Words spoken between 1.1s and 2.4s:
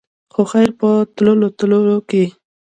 تلو تلو کښې